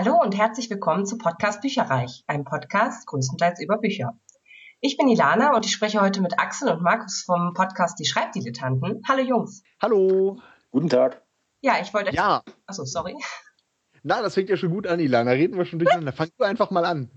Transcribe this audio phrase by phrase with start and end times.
[0.00, 4.16] Hallo und herzlich willkommen zu Podcast Bücherreich, einem Podcast größtenteils über Bücher.
[4.80, 9.02] Ich bin Ilana und ich spreche heute mit Axel und Markus vom Podcast Die Schreibdilettanten.
[9.08, 9.64] Hallo Jungs.
[9.82, 10.40] Hallo.
[10.70, 11.20] Guten Tag.
[11.62, 12.14] Ja, ich wollte.
[12.14, 12.44] Ja.
[12.66, 13.16] Achso, sorry.
[14.04, 15.32] Na, das fängt ja schon gut an, Ilana.
[15.32, 16.12] Reden wir schon durcheinander.
[16.12, 17.10] Fang du einfach mal an.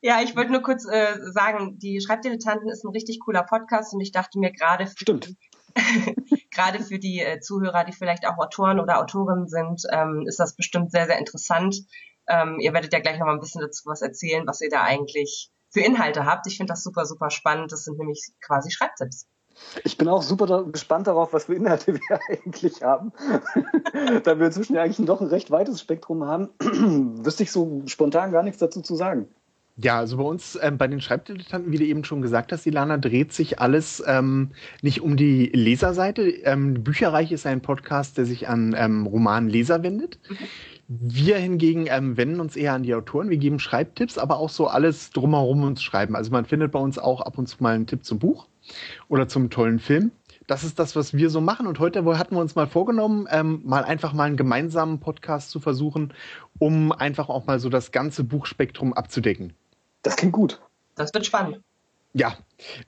[0.00, 4.00] Ja, ich wollte nur kurz äh, sagen, die Schreibdilettanten ist ein richtig cooler Podcast und
[4.00, 5.34] ich dachte mir gerade für, Stimmt.
[6.50, 10.56] gerade für die äh, Zuhörer, die vielleicht auch Autoren oder Autorinnen sind, ähm, ist das
[10.56, 11.84] bestimmt sehr, sehr interessant.
[12.28, 14.82] Ähm, ihr werdet ja gleich noch mal ein bisschen dazu was erzählen, was ihr da
[14.82, 16.46] eigentlich für Inhalte habt.
[16.46, 17.72] Ich finde das super, super spannend.
[17.72, 19.26] Das sind nämlich quasi Schreibtipps.
[19.84, 23.12] Ich bin auch super gespannt darauf, was für Inhalte wir eigentlich haben.
[24.24, 26.50] da wir inzwischen ja eigentlich doch ein recht weites Spektrum haben,
[27.24, 29.28] wüsste ich so spontan gar nichts dazu zu sagen.
[29.76, 32.96] Ja, also bei uns, ähm, bei den Schreibdilettanten, wie du eben schon gesagt hast, Ilana,
[32.96, 34.50] dreht sich alles ähm,
[34.82, 36.28] nicht um die Leserseite.
[36.28, 40.20] Ähm, Bücherreich ist ein Podcast, der sich an ähm, Romanleser wendet.
[40.86, 43.30] Wir hingegen ähm, wenden uns eher an die Autoren.
[43.30, 46.14] Wir geben Schreibtipps, aber auch so alles drumherum uns schreiben.
[46.14, 48.46] Also man findet bei uns auch ab und zu mal einen Tipp zum Buch
[49.08, 50.12] oder zum tollen Film.
[50.46, 51.66] Das ist das, was wir so machen.
[51.66, 55.58] Und heute hatten wir uns mal vorgenommen, ähm, mal einfach mal einen gemeinsamen Podcast zu
[55.58, 56.12] versuchen,
[56.60, 59.54] um einfach auch mal so das ganze Buchspektrum abzudecken.
[60.04, 60.60] Das klingt gut.
[60.94, 61.60] Das wird spannend.
[62.16, 62.36] Ja,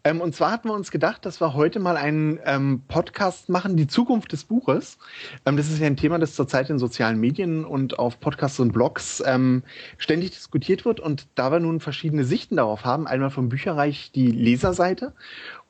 [0.04, 3.76] ähm, und zwar hatten wir uns gedacht, dass wir heute mal einen ähm, Podcast machen,
[3.76, 4.98] die Zukunft des Buches.
[5.44, 8.70] Ähm, das ist ja ein Thema, das zurzeit in sozialen Medien und auf Podcasts und
[8.70, 9.64] Blogs ähm,
[9.98, 11.00] ständig diskutiert wird.
[11.00, 15.12] Und da wir nun verschiedene Sichten darauf haben, einmal vom Bücherreich die Leserseite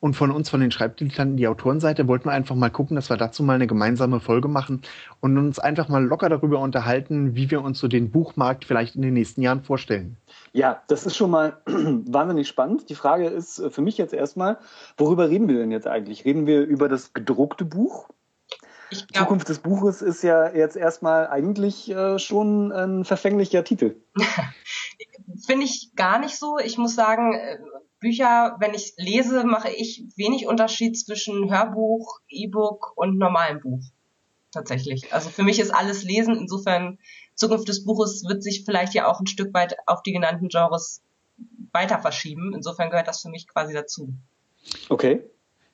[0.01, 3.17] und von uns, von den Schreibdilettanten, die Autorenseite, wollten wir einfach mal gucken, dass wir
[3.17, 4.83] dazu mal eine gemeinsame Folge machen
[5.21, 9.03] und uns einfach mal locker darüber unterhalten, wie wir uns so den Buchmarkt vielleicht in
[9.03, 10.17] den nächsten Jahren vorstellen.
[10.53, 12.89] Ja, das ist schon mal wahnsinnig spannend.
[12.91, 14.59] Die Frage ist äh, für mich jetzt erstmal,
[14.97, 16.25] worüber reden wir denn jetzt eigentlich?
[16.25, 18.09] Reden wir über das gedruckte Buch?
[18.91, 23.97] Ich glaub, Zukunft des Buches ist ja jetzt erstmal eigentlich äh, schon ein verfänglicher Titel.
[25.47, 26.59] Finde ich gar nicht so.
[26.59, 27.59] Ich muss sagen, äh,
[28.01, 33.83] Bücher, wenn ich lese, mache ich wenig Unterschied zwischen Hörbuch, E-Book und normalem Buch.
[34.53, 35.13] Tatsächlich.
[35.13, 36.37] Also für mich ist alles Lesen.
[36.37, 36.99] Insofern
[37.35, 41.03] Zukunft des Buches wird sich vielleicht ja auch ein Stück weit auf die genannten Genres
[41.73, 42.53] weiter verschieben.
[42.55, 44.15] Insofern gehört das für mich quasi dazu.
[44.89, 45.23] Okay.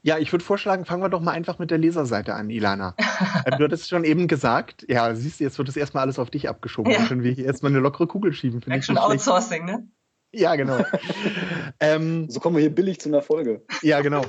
[0.04, 2.96] Ja, ich würde vorschlagen, fangen wir doch mal einfach mit der Leserseite an, Ilana.
[3.56, 6.48] du hattest schon eben gesagt, ja, siehst du, jetzt wird das erstmal alles auf dich
[6.48, 6.90] abgeschoben.
[6.90, 6.98] Ja.
[6.98, 8.60] Dann können wir hier erstmal eine lockere Kugel schieben.
[8.60, 9.10] Finde ich schon schlecht.
[9.10, 9.86] Outsourcing, ne?
[10.32, 10.84] Ja, genau.
[11.80, 13.62] ähm, So kommen wir hier billig zu einer Folge.
[13.82, 14.22] ja, genau.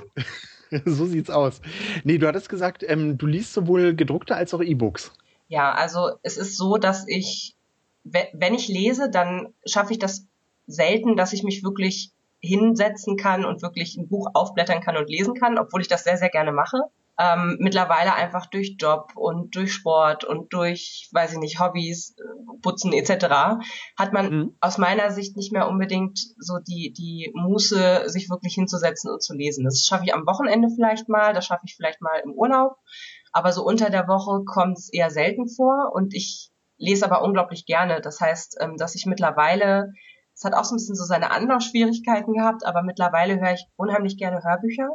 [0.86, 1.62] so sieht's aus.
[2.04, 5.12] Nee, du hattest gesagt, ähm, du liest sowohl gedruckte als auch E-Books.
[5.48, 7.56] Ja, also es ist so, dass ich,
[8.04, 10.26] we- wenn ich lese, dann schaffe ich das
[10.68, 15.34] selten, dass ich mich wirklich hinsetzen kann und wirklich ein Buch aufblättern kann und lesen
[15.36, 16.78] kann, obwohl ich das sehr, sehr gerne mache.
[17.20, 22.24] Ähm, mittlerweile einfach durch Job und durch Sport und durch, weiß ich nicht, Hobbys, äh,
[22.64, 23.60] Putzen etc.
[23.98, 24.58] hat man Mhm.
[24.62, 29.36] aus meiner Sicht nicht mehr unbedingt so die, die Muße, sich wirklich hinzusetzen und zu
[29.36, 29.64] lesen.
[29.64, 32.78] Das schaffe ich am Wochenende vielleicht mal, das schaffe ich vielleicht mal im Urlaub.
[33.32, 37.66] Aber so unter der Woche kommt es eher selten vor und ich lese aber unglaublich
[37.66, 38.02] gerne.
[38.02, 39.92] Das heißt, ähm, dass ich mittlerweile,
[40.34, 44.18] es hat auch so ein bisschen so seine Anlaufschwierigkeiten gehabt, aber mittlerweile höre ich unheimlich
[44.18, 44.90] gerne Hörbücher.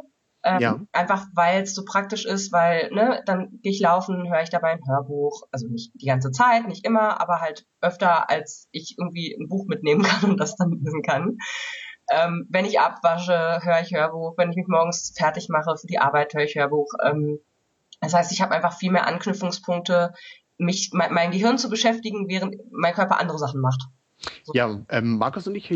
[0.55, 0.79] Ähm, Ja.
[0.91, 4.71] Einfach weil es so praktisch ist, weil, ne, dann gehe ich laufen, höre ich dabei
[4.71, 5.43] ein Hörbuch.
[5.51, 9.65] Also nicht die ganze Zeit, nicht immer, aber halt öfter, als ich irgendwie ein Buch
[9.67, 11.37] mitnehmen kann und das dann lesen kann.
[12.11, 14.33] Ähm, wenn ich abwasche, höre ich Hörbuch.
[14.37, 16.87] Wenn ich mich morgens fertig mache für die Arbeit, höre ich Hörbuch.
[17.05, 17.39] Ähm,
[18.01, 20.13] das heißt, ich habe einfach viel mehr Anknüpfungspunkte,
[20.57, 23.83] mich, mein, mein Gehirn zu beschäftigen, während mein Körper andere Sachen macht.
[24.53, 25.71] Ja, ähm, Markus und ich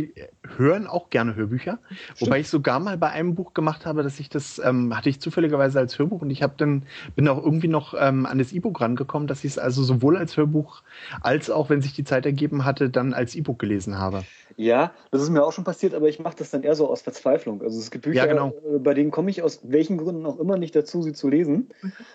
[0.57, 1.79] hören auch gerne Hörbücher,
[2.19, 5.21] wobei ich sogar mal bei einem Buch gemacht habe, dass ich das ähm, hatte ich
[5.21, 6.83] zufälligerweise als Hörbuch und ich habe dann
[7.15, 10.35] bin auch irgendwie noch ähm, an das E-Book rangekommen, dass ich es also sowohl als
[10.37, 10.81] Hörbuch
[11.21, 14.23] als auch, wenn sich die Zeit ergeben hatte, dann als E-Book gelesen habe.
[14.55, 17.01] Ja, das ist mir auch schon passiert, aber ich mache das dann eher so aus
[17.01, 17.61] Verzweiflung.
[17.63, 18.53] Also es gibt Bücher, Ja, genau.
[18.75, 21.69] äh, bei denen komme ich aus welchen Gründen auch immer nicht dazu, sie zu lesen,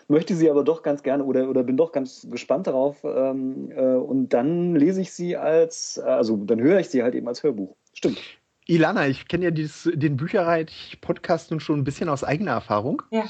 [0.06, 3.82] möchte sie aber doch ganz gerne oder, oder bin doch ganz gespannt darauf ähm, äh,
[3.96, 7.43] und dann lese ich sie als, äh, also dann höre ich sie halt eben als
[7.43, 7.76] Hörbuch.
[7.94, 8.19] Stimmt.
[8.66, 13.02] Ilana, ich kenne ja dieses, den Bücherreich-Podcast nun schon ein bisschen aus eigener Erfahrung.
[13.10, 13.25] Ja.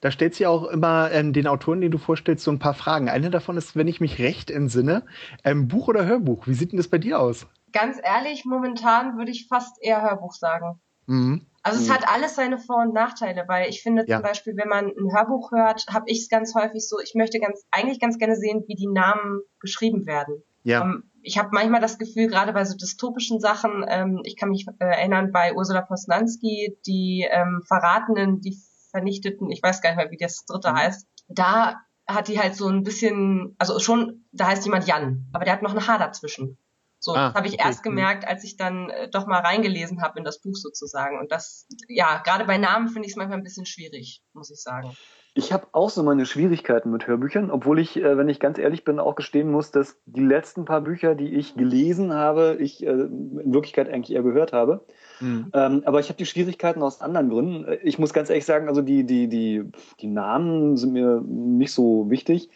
[0.00, 3.08] Da stellt sie auch immer ähm, den Autoren, den du vorstellst, so ein paar Fragen.
[3.08, 5.04] Eine davon ist, wenn ich mich recht entsinne,
[5.44, 6.46] ähm, Buch oder Hörbuch?
[6.46, 7.46] Wie sieht denn das bei dir aus?
[7.72, 10.80] Ganz ehrlich, momentan würde ich fast eher Hörbuch sagen.
[11.06, 11.46] Mhm.
[11.62, 11.92] Also es Mhm.
[11.94, 14.18] hat alles seine Vor- und Nachteile, weil ich finde Ja.
[14.18, 17.40] zum Beispiel, wenn man ein Hörbuch hört, habe ich es ganz häufig so, ich möchte
[17.40, 20.44] ganz eigentlich ganz gerne sehen, wie die Namen geschrieben werden.
[20.62, 20.82] Ja.
[20.82, 24.64] Ähm, ich habe manchmal das Gefühl, gerade bei so dystopischen Sachen, ähm, ich kann mich
[24.78, 28.56] äh, erinnern bei Ursula Posnanski, die ähm, Verratenen, die
[28.92, 30.76] Vernichteten, ich weiß gar nicht mehr, wie das dritte Mhm.
[30.76, 35.44] heißt, da hat die halt so ein bisschen, also schon, da heißt jemand Jan, aber
[35.44, 36.58] der hat noch ein H dazwischen.
[37.00, 37.64] So, ah, das habe ich okay.
[37.66, 41.18] erst gemerkt, als ich dann äh, doch mal reingelesen habe in das Buch sozusagen.
[41.18, 44.62] Und das, ja, gerade bei Namen finde ich es manchmal ein bisschen schwierig, muss ich
[44.62, 44.96] sagen.
[45.38, 48.84] Ich habe auch so meine Schwierigkeiten mit Hörbüchern, obwohl ich, äh, wenn ich ganz ehrlich
[48.84, 52.88] bin, auch gestehen muss, dass die letzten paar Bücher, die ich gelesen habe, ich äh,
[52.90, 54.86] in Wirklichkeit eigentlich eher gehört habe.
[55.20, 55.50] Mhm.
[55.52, 57.66] Ähm, aber ich habe die Schwierigkeiten aus anderen Gründen.
[57.82, 59.64] Ich muss ganz ehrlich sagen, also die, die, die,
[60.00, 62.48] die Namen sind mir nicht so wichtig.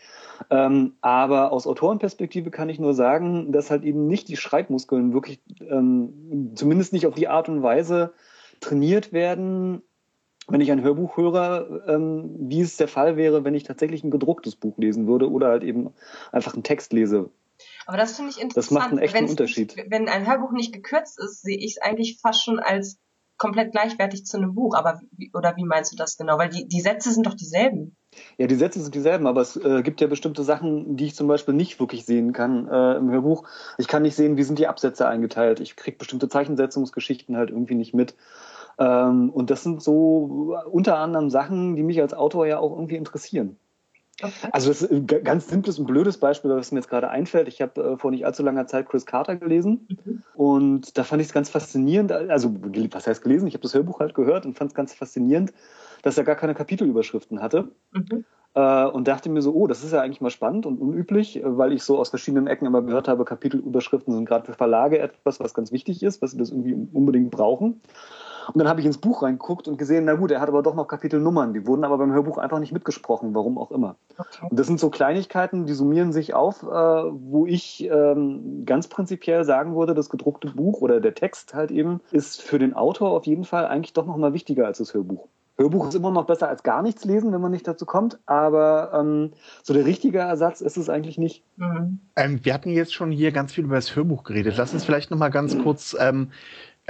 [0.48, 5.42] Ähm, aber aus Autorenperspektive kann ich nur sagen, dass halt eben nicht die Schreibmuskeln wirklich,
[5.68, 8.14] ähm, zumindest nicht auf die Art und Weise
[8.60, 9.82] trainiert werden,
[10.50, 14.10] wenn ich ein Hörbuch höre, ähm, wie es der Fall wäre, wenn ich tatsächlich ein
[14.10, 15.92] gedrucktes Buch lesen würde oder halt eben
[16.32, 17.30] einfach einen Text lese.
[17.86, 18.66] Aber das finde ich interessant.
[18.66, 19.76] Das macht einen echten Unterschied.
[19.76, 22.98] Nicht, wenn ein Hörbuch nicht gekürzt ist, sehe ich es eigentlich fast schon als
[23.40, 24.74] komplett gleichwertig zu einem Buch.
[24.76, 26.38] Aber wie, oder wie meinst du das genau?
[26.38, 27.96] Weil die, die Sätze sind doch dieselben.
[28.38, 31.26] Ja, die Sätze sind dieselben, aber es äh, gibt ja bestimmte Sachen, die ich zum
[31.26, 33.44] Beispiel nicht wirklich sehen kann äh, im Hörbuch.
[33.78, 35.60] Ich kann nicht sehen, wie sind die Absätze eingeteilt.
[35.60, 38.14] Ich kriege bestimmte Zeichensetzungsgeschichten halt irgendwie nicht mit.
[38.78, 42.96] Ähm, und das sind so unter anderem Sachen, die mich als Autor ja auch irgendwie
[42.96, 43.56] interessieren.
[44.22, 44.48] Okay.
[44.52, 47.48] Also das ist ein ganz simples und blödes Beispiel, was mir jetzt gerade einfällt.
[47.48, 50.22] Ich habe äh, vor nicht allzu langer Zeit Chris Carter gelesen mhm.
[50.34, 52.12] und da fand ich es ganz faszinierend.
[52.12, 52.54] Also
[52.90, 53.46] was heißt gelesen?
[53.46, 55.52] Ich habe das Hörbuch halt gehört und fand es ganz faszinierend,
[56.02, 57.68] dass er gar keine Kapitelüberschriften hatte.
[57.92, 58.24] Mhm.
[58.54, 61.72] Äh, und dachte mir so, oh, das ist ja eigentlich mal spannend und unüblich, weil
[61.72, 65.54] ich so aus verschiedenen Ecken immer gehört habe, Kapitelüberschriften sind gerade für Verlage etwas, was
[65.54, 67.80] ganz wichtig ist, was sie das irgendwie unbedingt brauchen.
[68.48, 70.74] Und dann habe ich ins Buch reingeguckt und gesehen, na gut, er hat aber doch
[70.74, 71.52] noch Kapitelnummern.
[71.54, 73.96] Die wurden aber beim Hörbuch einfach nicht mitgesprochen, warum auch immer.
[74.18, 74.46] Okay.
[74.48, 79.44] Und das sind so Kleinigkeiten, die summieren sich auf, äh, wo ich ähm, ganz prinzipiell
[79.44, 83.26] sagen würde, das gedruckte Buch oder der Text halt eben ist für den Autor auf
[83.26, 85.28] jeden Fall eigentlich doch noch mal wichtiger als das Hörbuch.
[85.60, 88.92] Hörbuch ist immer noch besser als gar nichts lesen, wenn man nicht dazu kommt, aber
[88.94, 89.32] ähm,
[89.62, 91.44] so der richtige Ersatz ist es eigentlich nicht.
[91.58, 91.98] Mhm.
[92.16, 94.54] Ähm, wir hatten jetzt schon hier ganz viel über das Hörbuch geredet.
[94.56, 96.30] Lass uns vielleicht noch mal ganz kurz ähm,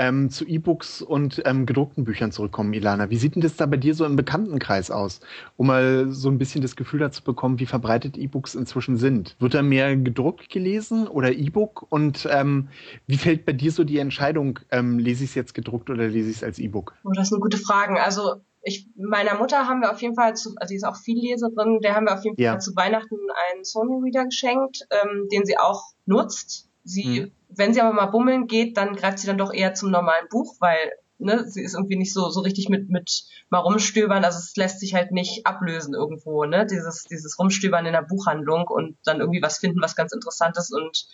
[0.01, 3.11] ähm, zu E-Books und ähm, gedruckten Büchern zurückkommen, Ilana.
[3.11, 5.21] Wie sieht denn das da bei dir so im Bekanntenkreis aus?
[5.59, 9.37] Um mal so ein bisschen das Gefühl dazu bekommen, wie verbreitet E-Books inzwischen sind.
[9.41, 11.87] Wird da mehr gedruckt gelesen oder E-Book?
[11.91, 12.69] Und ähm,
[13.07, 16.31] wie fällt bei dir so die Entscheidung, ähm, lese ich es jetzt gedruckt oder lese
[16.31, 16.95] ich es als E-Book?
[17.05, 17.99] Oh, das sind gute Fragen.
[17.99, 21.19] Also ich, meiner Mutter haben wir auf jeden Fall, zu, also sie ist auch viel
[21.21, 22.53] Leserin, der haben wir auf jeden ja.
[22.53, 23.17] Fall zu Weihnachten
[23.53, 26.71] einen Sony Reader geschenkt, ähm, den sie auch nutzt.
[26.85, 29.91] Sie hm wenn sie aber mal bummeln geht, dann greift sie dann doch eher zum
[29.91, 34.25] normalen Buch, weil ne, sie ist irgendwie nicht so so richtig mit mit mal rumstöbern,
[34.25, 38.67] also es lässt sich halt nicht ablösen irgendwo, ne, dieses dieses Rumstöbern in der Buchhandlung
[38.69, 41.07] und dann irgendwie was finden, was ganz interessant ist und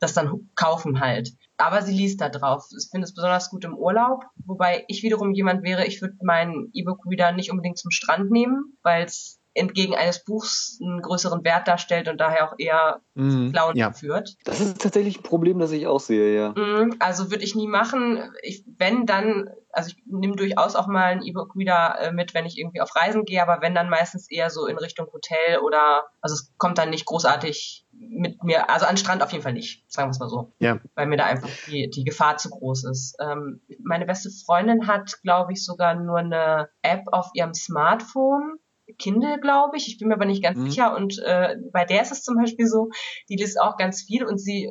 [0.00, 1.32] das dann kaufen halt.
[1.58, 2.64] Aber sie liest da drauf.
[2.76, 6.70] Ich finde es besonders gut im Urlaub, wobei ich wiederum jemand wäre, ich würde meinen
[6.72, 11.66] E-Book wieder nicht unbedingt zum Strand nehmen, weil es entgegen eines Buchs einen größeren Wert
[11.66, 13.92] darstellt und daher auch eher mm, Blauen ja.
[13.92, 14.36] führt.
[14.44, 16.50] Das ist tatsächlich ein Problem, das ich auch sehe, ja.
[16.50, 18.32] Mm, also würde ich nie machen.
[18.42, 22.46] Ich, wenn dann, also ich nehme durchaus auch mal ein E-Book wieder äh, mit, wenn
[22.46, 26.04] ich irgendwie auf Reisen gehe, aber wenn dann meistens eher so in Richtung Hotel oder,
[26.20, 29.84] also es kommt dann nicht großartig mit mir, also an Strand auf jeden Fall nicht,
[29.90, 30.52] sagen wir es mal so.
[30.60, 30.78] Ja.
[30.94, 33.16] Weil mir da einfach die, die Gefahr zu groß ist.
[33.20, 38.60] Ähm, meine beste Freundin hat, glaube ich, sogar nur eine App auf ihrem Smartphone
[38.98, 39.88] Kindle, glaube ich.
[39.88, 40.70] Ich bin mir aber nicht ganz mhm.
[40.70, 40.94] sicher.
[40.96, 42.90] Und äh, bei der ist es zum Beispiel so,
[43.28, 44.70] die liest auch ganz viel und sie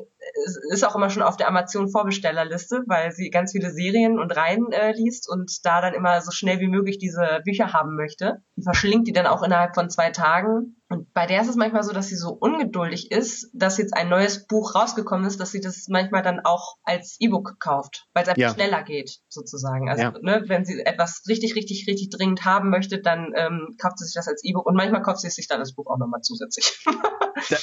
[0.71, 4.91] ist auch immer schon auf der Amazon-Vorbestellerliste, weil sie ganz viele Serien und Reihen äh,
[4.93, 8.41] liest und da dann immer so schnell wie möglich diese Bücher haben möchte.
[8.55, 10.75] Die verschlingt die dann auch innerhalb von zwei Tagen.
[10.91, 14.09] Und bei der ist es manchmal so, dass sie so ungeduldig ist, dass jetzt ein
[14.09, 18.29] neues Buch rausgekommen ist, dass sie das manchmal dann auch als E-Book kauft, weil es
[18.29, 18.53] einfach ja.
[18.53, 19.87] schneller geht, sozusagen.
[19.87, 20.13] Also, ja.
[20.21, 24.15] ne, wenn sie etwas richtig, richtig, richtig dringend haben möchte, dann ähm, kauft sie sich
[24.15, 26.83] das als E-Book und manchmal kauft sie sich dann das Buch auch nochmal zusätzlich.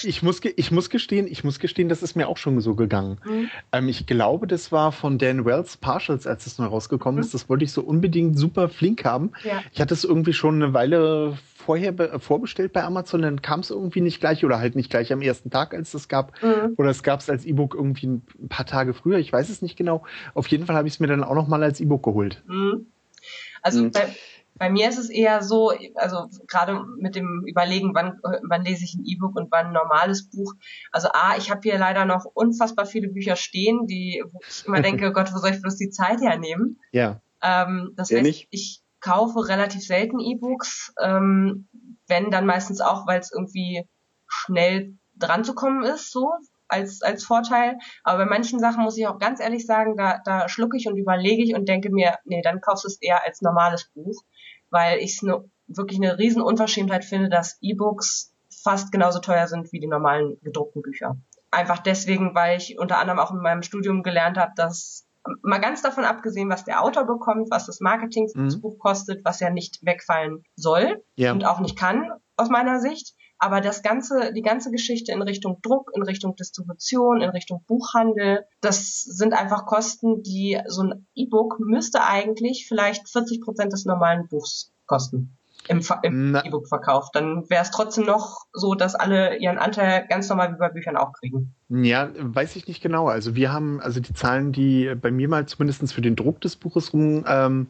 [0.05, 3.19] ich, muss, ich muss gestehen, ich muss gestehen, das ist mir auch schon so gegangen.
[3.25, 3.49] Mhm.
[3.73, 7.23] Ähm, ich glaube, das war von Dan Wells Partials, als es neu rausgekommen mhm.
[7.23, 7.33] ist.
[7.33, 9.33] Das wollte ich so unbedingt super flink haben.
[9.45, 9.63] Ja.
[9.73, 14.01] Ich hatte es irgendwie schon eine Weile vorher vorbestellt bei Amazon, dann kam es irgendwie
[14.01, 16.41] nicht gleich oder halt nicht gleich am ersten Tag, als es gab.
[16.43, 16.75] Mhm.
[16.77, 19.19] Oder es gab es als E-Book irgendwie ein paar Tage früher.
[19.19, 20.05] Ich weiß es nicht genau.
[20.35, 22.43] Auf jeden Fall habe ich es mir dann auch noch mal als E-Book geholt.
[22.47, 22.87] Mhm.
[23.63, 23.91] Also mhm.
[23.91, 24.09] bei,
[24.59, 28.95] bei mir ist es eher so, also gerade mit dem Überlegen, wann, wann lese ich
[28.95, 30.55] ein E-Book und wann ein normales Buch.
[30.93, 34.81] Also A, ich habe hier leider noch unfassbar viele Bücher stehen, die, wo ich immer
[34.83, 36.81] denke, Gott, wo soll ich bloß die Zeit hernehmen?
[36.93, 37.21] Ja.
[37.43, 38.49] Ähm, das ja, heißt, nicht.
[38.51, 41.69] ich kaufe relativ selten E-Books, ähm,
[42.09, 43.87] wenn dann meistens auch, weil es irgendwie
[44.27, 46.33] schnell dran zu kommen ist, so
[46.69, 47.79] als, als Vorteil.
[48.05, 50.97] Aber bei manchen Sachen muss ich auch ganz ehrlich sagen, da, da schlucke ich und
[50.97, 54.23] überlege ich und denke mir, nee, dann kaufst du es eher als normales Buch
[54.71, 58.33] weil ich es ne, wirklich eine riesen Unverschämtheit finde, dass E-Books
[58.63, 61.17] fast genauso teuer sind wie die normalen gedruckten Bücher.
[61.51, 65.07] einfach deswegen, weil ich unter anderem auch in meinem Studium gelernt habe, dass
[65.43, 68.61] mal ganz davon abgesehen, was der Autor bekommt, was das Marketing für das mhm.
[68.61, 71.33] Buch kostet, was ja nicht wegfallen soll ja.
[71.33, 73.15] und auch nicht kann aus meiner Sicht.
[73.39, 78.47] Aber das ganze, die ganze Geschichte in Richtung Druck, in Richtung Distribution, in Richtung Buchhandel,
[78.61, 84.29] das sind einfach Kosten, die so ein E-Book müsste eigentlich vielleicht 40 Prozent des normalen
[84.29, 85.36] Buchs kosten
[85.69, 87.11] im, im E-Book-Verkauf.
[87.13, 90.97] Dann wäre es trotzdem noch so, dass alle ihren Anteil ganz normal wie bei Büchern
[90.97, 91.55] auch kriegen.
[91.69, 93.09] Ja, weiß ich nicht genau.
[93.09, 96.57] Also wir haben, also die Zahlen, die bei mir mal zumindest für den Druck des
[96.57, 97.69] Buches rum ähm,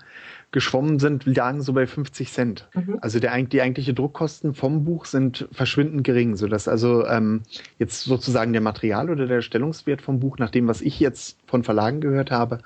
[0.52, 2.68] geschwommen sind, lagen so bei 50 Cent.
[2.74, 2.98] Mhm.
[3.00, 7.42] Also der, die eigentliche Druckkosten vom Buch sind verschwindend gering, sodass also ähm,
[7.78, 11.64] jetzt sozusagen der Material oder der Stellungswert vom Buch, nach dem, was ich jetzt von
[11.64, 12.60] Verlagen gehört habe,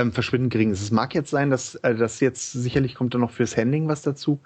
[0.00, 0.82] ähm, verschwindend gering ist.
[0.82, 4.02] Es mag jetzt sein, dass äh, das jetzt sicherlich kommt da noch fürs Handling was
[4.02, 4.40] dazu,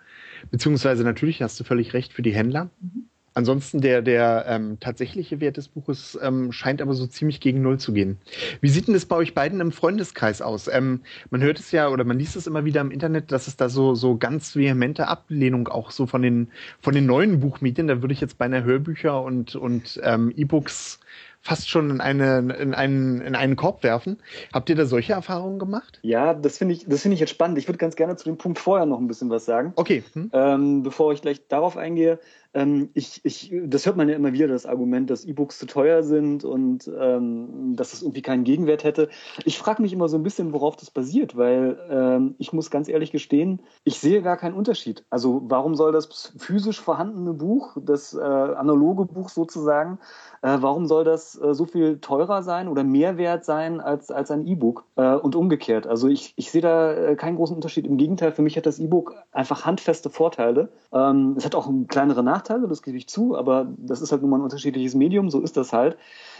[0.50, 2.70] beziehungsweise natürlich hast du völlig recht für die Händler.
[2.80, 3.08] Mhm.
[3.36, 7.80] Ansonsten der, der ähm, tatsächliche Wert des Buches ähm, scheint aber so ziemlich gegen Null
[7.80, 8.18] zu gehen.
[8.60, 10.68] Wie sieht denn das bei euch beiden im Freundeskreis aus?
[10.68, 13.56] Ähm, man hört es ja oder man liest es immer wieder im Internet, dass es
[13.56, 16.48] da so, so ganz vehemente Ablehnung auch so von den,
[16.80, 21.00] von den neuen Buchmedien, da würde ich jetzt beinahe Hörbücher und, und ähm, E-Books
[21.44, 24.18] fast schon in, eine, in, einen, in einen Korb werfen.
[24.52, 26.00] Habt ihr da solche Erfahrungen gemacht?
[26.02, 27.58] Ja, das finde ich, das finde ich jetzt spannend.
[27.58, 29.74] Ich würde ganz gerne zu dem Punkt vorher noch ein bisschen was sagen.
[29.76, 30.02] Okay.
[30.14, 30.30] Hm?
[30.32, 32.18] Ähm, bevor ich gleich darauf eingehe.
[32.54, 36.02] Ähm, ich, ich, das hört man ja immer wieder, das Argument, dass E-Books zu teuer
[36.02, 39.08] sind und ähm, dass es irgendwie keinen Gegenwert hätte.
[39.44, 42.88] Ich frage mich immer so ein bisschen, worauf das basiert, weil ähm, ich muss ganz
[42.88, 45.04] ehrlich gestehen, ich sehe gar keinen Unterschied.
[45.10, 49.98] Also warum soll das physisch vorhandene Buch, das äh, analoge Buch sozusagen,
[50.42, 54.30] äh, warum soll das äh, so viel teurer sein oder mehr wert sein als, als
[54.30, 55.86] ein E-Book äh, und umgekehrt?
[55.86, 57.86] Also ich, ich sehe da äh, keinen großen Unterschied.
[57.86, 60.68] Im Gegenteil, für mich hat das E-Book einfach handfeste Vorteile.
[60.92, 64.30] Ähm, es hat auch kleinere Nachteile, das gebe ich zu, aber das ist halt nun
[64.30, 65.96] mal ein unterschiedliches Medium, so ist das halt.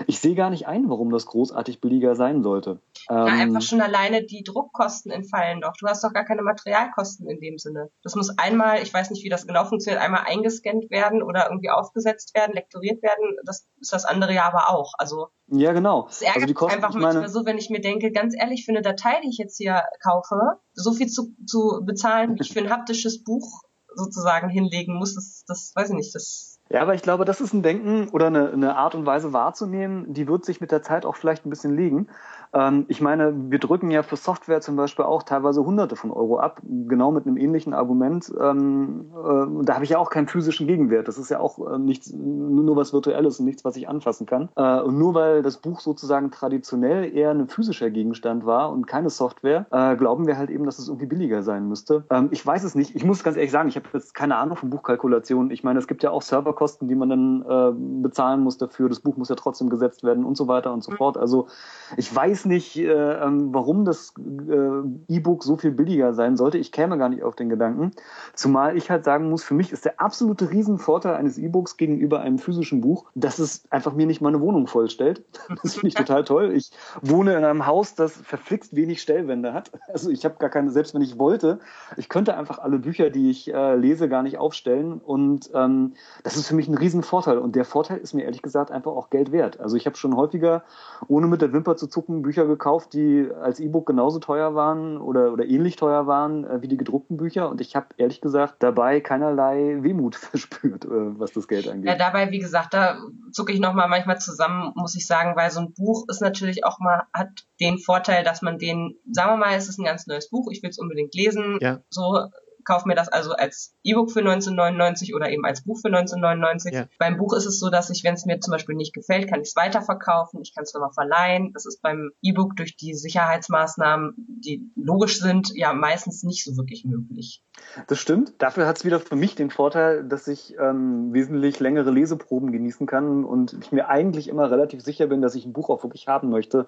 [0.07, 2.81] Ich sehe gar nicht ein, warum das großartig billiger sein sollte.
[3.09, 5.73] Ja, ähm, einfach schon alleine die Druckkosten entfallen doch.
[5.79, 7.91] Du hast doch gar keine Materialkosten in dem Sinne.
[8.03, 11.71] Das muss einmal, ich weiß nicht, wie das genau funktioniert, einmal eingescannt werden oder irgendwie
[11.71, 13.37] aufgesetzt werden, lektoriert werden.
[13.45, 14.93] Das ist das andere ja aber auch.
[14.99, 16.07] Also ja, genau.
[16.09, 17.29] Es ärgert also die Kosten, einfach manchmal meine...
[17.29, 20.37] so, wenn ich mir denke, ganz ehrlich, für eine Datei, die ich jetzt hier kaufe,
[20.73, 23.63] so viel zu, zu bezahlen, wie ich für ein haptisches Buch
[23.97, 27.53] sozusagen hinlegen muss, das, das weiß ich nicht, das ja, aber ich glaube, das ist
[27.53, 31.05] ein Denken oder eine, eine Art und Weise wahrzunehmen, die wird sich mit der Zeit
[31.05, 32.09] auch vielleicht ein bisschen legen.
[32.55, 36.39] Ähm, ich meine, wir drücken ja für Software zum Beispiel auch teilweise Hunderte von Euro
[36.39, 38.33] ab, genau mit einem ähnlichen Argument.
[38.41, 41.09] Ähm, äh, da habe ich ja auch keinen physischen Gegenwert.
[41.09, 44.49] Das ist ja auch äh, nichts, nur was Virtuelles und nichts, was ich anfassen kann.
[44.57, 49.11] Äh, und nur weil das Buch sozusagen traditionell eher ein physischer Gegenstand war und keine
[49.11, 52.05] Software, äh, glauben wir halt eben, dass es irgendwie billiger sein müsste.
[52.11, 52.95] Ähm, ich weiß es nicht.
[52.95, 55.51] Ich muss ganz ehrlich sagen, ich habe jetzt keine Ahnung von Buchkalkulation.
[55.51, 58.89] Ich meine, es gibt ja auch Serverkosten, die man dann äh, bezahlen muss dafür.
[58.89, 61.17] Das Buch muss ja trotzdem gesetzt werden und so weiter und so fort.
[61.17, 61.49] Also
[61.97, 66.59] ich weiß nicht, äh, ähm, warum das äh, E-Book so viel billiger sein sollte.
[66.59, 67.93] Ich käme gar nicht auf den Gedanken.
[68.35, 72.39] Zumal ich halt sagen muss, für mich ist der absolute Riesenvorteil eines E-Books gegenüber einem
[72.39, 75.23] physischen Buch, dass es einfach mir nicht meine Wohnung vollstellt.
[75.63, 76.53] Das finde ich total toll.
[76.55, 79.71] Ich wohne in einem Haus, das verflixt wenig Stellwände hat.
[79.89, 81.59] Also ich habe gar keine, selbst wenn ich wollte,
[81.97, 85.01] ich könnte einfach alle Bücher, die ich äh, lese, gar nicht aufstellen.
[85.01, 87.39] Und ähm, das ist für mich ein Riesenvorteil.
[87.39, 89.61] Und der Vorteil ist mir ehrlich gesagt einfach auch Geld wert.
[89.61, 90.65] Also ich habe schon häufiger,
[91.09, 94.97] ohne mit der Wimper zu zucken, Bücher Bücher gekauft, die als E-Book genauso teuer waren
[94.97, 97.49] oder, oder ähnlich teuer waren äh, wie die gedruckten Bücher.
[97.49, 101.89] Und ich habe ehrlich gesagt dabei keinerlei Wehmut verspürt, äh, was das Geld angeht.
[101.89, 102.99] Ja, dabei, wie gesagt, da
[103.31, 106.81] zucke ich nochmal manchmal zusammen, muss ich sagen, weil so ein Buch ist natürlich auch
[106.81, 110.29] mal, hat den Vorteil, dass man den, sagen wir mal, es ist ein ganz neues
[110.29, 111.59] Buch, ich will es unbedingt lesen.
[111.61, 111.81] Ja.
[111.89, 112.27] So
[112.65, 116.75] kaufe mir das also als E-Book für 1999 oder eben als Buch für 1999.
[116.75, 116.87] Ja.
[116.99, 119.41] Beim Buch ist es so, dass ich, wenn es mir zum Beispiel nicht gefällt, kann
[119.41, 121.53] ich es weiterverkaufen, ich kann es nochmal verleihen.
[121.53, 126.85] Das ist beim E-Book durch die Sicherheitsmaßnahmen, die logisch sind, ja meistens nicht so wirklich
[126.85, 127.43] möglich.
[127.87, 128.35] Das stimmt.
[128.39, 132.87] Dafür hat es wieder für mich den Vorteil, dass ich ähm, wesentlich längere Leseproben genießen
[132.87, 136.09] kann und ich mir eigentlich immer relativ sicher bin, dass ich ein Buch auch wirklich
[136.09, 136.67] haben möchte,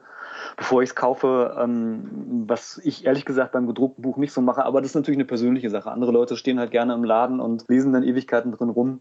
[0.57, 4.65] bevor ich es kaufe, ähm, was ich ehrlich gesagt beim gedruckten Buch nicht so mache.
[4.65, 5.86] Aber das ist natürlich eine persönliche Sache.
[5.93, 9.01] Andere Leute stehen halt gerne im Laden und lesen dann Ewigkeiten drin rum.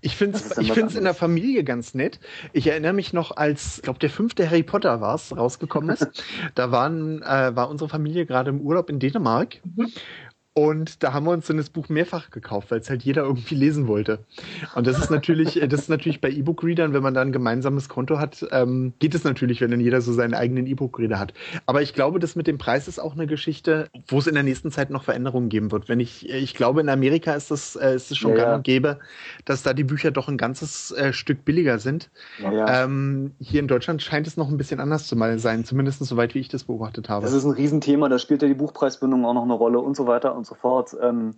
[0.00, 2.20] Ich finde es ich find's in der Familie ganz nett.
[2.52, 6.24] Ich erinnere mich noch, als, ich glaube, der fünfte Harry Potter war es, rausgekommen ist.
[6.54, 9.60] da waren, äh, war unsere Familie gerade im Urlaub in Dänemark.
[9.64, 9.92] Mhm.
[10.56, 13.56] Und da haben wir uns dann das Buch mehrfach gekauft, weil es halt jeder irgendwie
[13.56, 14.20] lesen wollte.
[14.76, 18.20] Und das ist natürlich, das ist natürlich bei E-Book-Readern, wenn man da ein gemeinsames Konto
[18.20, 21.34] hat, ähm, geht es natürlich, wenn dann jeder so seinen eigenen E-Book-Reader hat.
[21.66, 24.44] Aber ich glaube, das mit dem Preis ist auch eine Geschichte, wo es in der
[24.44, 25.88] nächsten Zeit noch Veränderungen geben wird.
[25.88, 28.62] Wenn ich, ich glaube, in Amerika ist das, äh, ist es schon ja, gang und
[28.62, 29.00] gäbe,
[29.44, 32.10] dass da die Bücher doch ein ganzes äh, Stück billiger sind.
[32.40, 36.36] Ja, ähm, hier in Deutschland scheint es noch ein bisschen anders zu sein, zumindest soweit
[36.36, 37.24] wie ich das beobachtet habe.
[37.24, 40.06] Das ist ein Riesenthema, da spielt ja die Buchpreisbindung auch noch eine Rolle und so
[40.06, 40.96] weiter und so fort.
[41.00, 41.34] Ähm,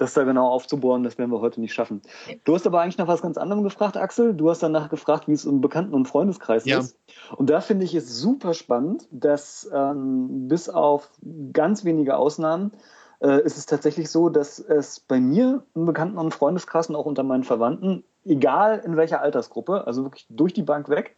[0.00, 2.00] das da genau aufzubohren, das werden wir heute nicht schaffen.
[2.44, 4.34] Du hast aber eigentlich nach was ganz anderem gefragt, Axel.
[4.34, 6.78] Du hast danach gefragt, wie es im Bekannten- und Freundeskreis ja.
[6.78, 6.96] ist.
[7.36, 11.10] Und da finde ich es super spannend, dass ähm, bis auf
[11.52, 12.72] ganz wenige Ausnahmen
[13.20, 17.06] äh, ist es tatsächlich so, dass es bei mir im Bekannten- und Freundeskreis und auch
[17.06, 21.16] unter meinen Verwandten, egal in welcher Altersgruppe, also wirklich durch die Bank weg,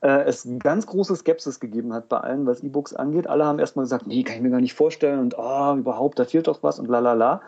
[0.00, 3.26] äh, es ganz große Skepsis gegeben hat bei allen, was E-Books angeht.
[3.26, 6.24] Alle haben erstmal gesagt, nee, kann ich mir gar nicht vorstellen und oh, überhaupt, da
[6.24, 7.40] fehlt doch was und la la la.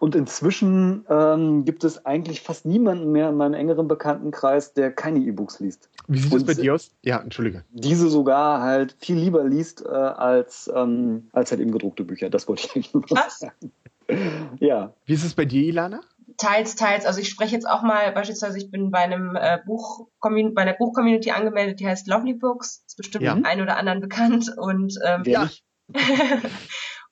[0.00, 5.20] Und inzwischen ähm, gibt es eigentlich fast niemanden mehr in meinem engeren Bekanntenkreis, der keine
[5.20, 5.88] E-Books liest.
[6.08, 6.90] Wie sieht das bei dir aus?
[7.02, 7.64] Ja, entschuldige.
[7.70, 12.28] Diese sogar halt viel lieber liest äh, als, ähm, als halt eben gedruckte Bücher.
[12.28, 13.72] Das wollte ich eigentlich nur sagen.
[14.60, 14.92] ja.
[15.06, 16.00] Wie ist es bei dir, Ilana?
[16.36, 17.06] Teils, teils.
[17.06, 20.74] Also ich spreche jetzt auch mal, beispielsweise ich bin bei einem äh, Buch, bei einer
[20.74, 22.84] Buchcommunity angemeldet, die heißt Lovely Books.
[22.86, 23.38] Ist bestimmt ja.
[23.42, 24.50] ein oder anderen bekannt.
[24.56, 25.48] Und ähm, ja.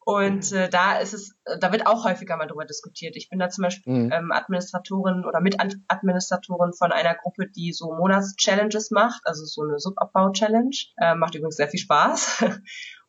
[0.04, 3.14] Und äh, da ist es, da wird auch häufiger mal drüber diskutiert.
[3.16, 4.12] Ich bin da zum Beispiel mhm.
[4.12, 10.76] ähm, Administratorin oder Mitadministratorin von einer Gruppe, die so Monats-Challenges macht, also so eine Subabbau-Challenge.
[10.96, 12.44] Äh, macht übrigens sehr viel Spaß.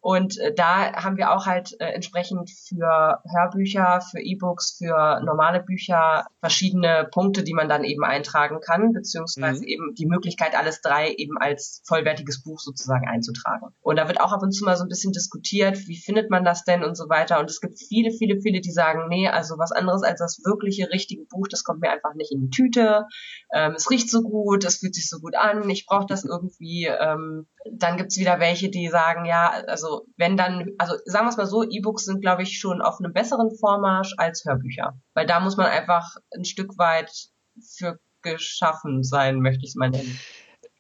[0.04, 5.64] Und äh, da haben wir auch halt äh, entsprechend für Hörbücher, für E-Books, für normale
[5.64, 9.68] Bücher verschiedene Punkte, die man dann eben eintragen kann, beziehungsweise mhm.
[9.68, 13.68] eben die Möglichkeit, alles drei eben als vollwertiges Buch sozusagen einzutragen.
[13.80, 16.44] Und da wird auch ab und zu mal so ein bisschen diskutiert, wie findet man
[16.44, 17.40] das denn und so weiter.
[17.40, 20.90] Und es gibt viele, viele, viele, die sagen, nee, also was anderes als das wirkliche,
[20.90, 23.06] richtige Buch, das kommt mir einfach nicht in die Tüte.
[23.54, 26.88] Ähm, es riecht so gut, es fühlt sich so gut an, ich brauche das irgendwie.
[26.88, 31.38] Ähm, dann gibt's wieder welche, die sagen, ja, also wenn dann, also sagen wir es
[31.38, 34.94] mal so, E-Books sind, glaube ich, schon auf einem besseren Vormarsch als Hörbücher.
[35.14, 37.12] Weil da muss man einfach ein Stück weit
[37.78, 40.20] für geschaffen sein, möchte ich es mal nennen.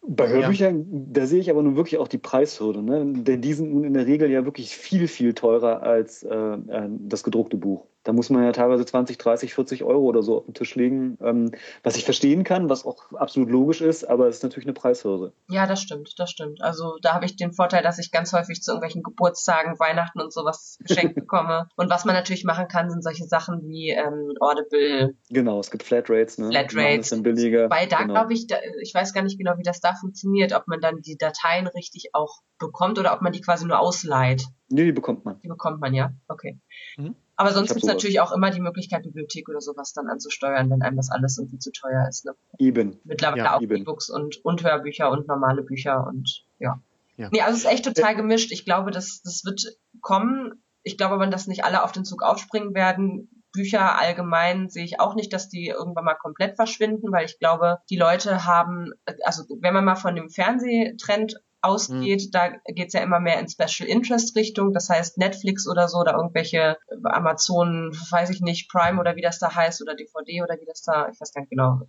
[0.05, 0.99] Bei Hörbüchern, ja.
[1.21, 3.05] da sehe ich aber nun wirklich auch die Preishürde, ne?
[3.05, 7.23] denn die sind in der Regel ja wirklich viel, viel teurer als äh, äh das
[7.23, 7.85] gedruckte Buch.
[8.03, 11.17] Da muss man ja teilweise 20, 30, 40 Euro oder so auf den Tisch legen,
[11.21, 11.51] ähm,
[11.83, 15.33] was ich verstehen kann, was auch absolut logisch ist, aber es ist natürlich eine Preishürde.
[15.49, 16.61] Ja, das stimmt, das stimmt.
[16.61, 20.33] Also da habe ich den Vorteil, dass ich ganz häufig zu irgendwelchen Geburtstagen, Weihnachten und
[20.33, 21.69] sowas geschenkt bekomme.
[21.75, 25.15] Und was man natürlich machen kann, sind solche Sachen wie ähm, Audible.
[25.29, 26.49] Genau, es gibt Flatrates, ne?
[26.49, 27.09] Flatrates.
[27.09, 27.69] Sind billiger.
[27.69, 28.13] Weil da genau.
[28.13, 31.01] glaube ich, da, ich weiß gar nicht genau, wie das da funktioniert, ob man dann
[31.01, 34.45] die Dateien richtig auch bekommt oder ob man die quasi nur ausleiht.
[34.69, 35.39] Nee, die bekommt man.
[35.41, 36.13] Die bekommt man, ja.
[36.27, 36.59] Okay.
[36.97, 37.15] Mhm.
[37.35, 40.81] Aber sonst gibt es natürlich auch immer die Möglichkeit, Bibliothek oder sowas dann anzusteuern, wenn
[40.81, 42.25] einem das alles irgendwie zu teuer ist.
[42.25, 42.35] Ne?
[42.59, 42.99] Eben.
[43.03, 46.79] Mittlerweile ja, auch E-Books und, und Hörbücher und normale Bücher und ja.
[47.17, 47.29] ja.
[47.31, 48.51] Nee, also es ist echt total gemischt.
[48.51, 50.63] Ich glaube, das, das wird kommen.
[50.83, 53.29] Ich glaube aber, dass nicht alle auf den Zug aufspringen werden.
[53.51, 57.79] Bücher allgemein sehe ich auch nicht, dass die irgendwann mal komplett verschwinden, weil ich glaube,
[57.89, 58.91] die Leute haben,
[59.23, 62.31] also wenn man mal von dem Fernsehtrend ausgeht, mhm.
[62.31, 66.13] da geht's ja immer mehr in Special Interest Richtung, das heißt Netflix oder so oder
[66.13, 70.65] irgendwelche Amazon, weiß ich nicht, Prime oder wie das da heißt oder DVD oder wie
[70.65, 71.81] das da, ich weiß gar nicht genau,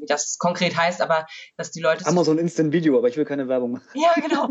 [0.00, 1.26] wie das konkret heißt, aber
[1.56, 3.88] dass die Leute Amazon Instant Video, aber ich will keine Werbung machen.
[3.94, 4.50] Ja, genau.